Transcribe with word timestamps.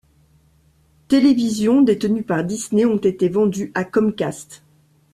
Television 1.09 1.83
détenus 1.83 2.25
par 2.25 2.43
Disney 2.43 2.85
ont 2.85 2.97
été 2.97 3.29
vendus 3.29 3.71
à 3.75 3.83
Comcast. 3.85 4.63